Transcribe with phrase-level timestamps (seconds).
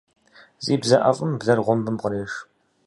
[0.63, 2.33] Зи бзэ IэфIым блэр гъуэмбым къреш.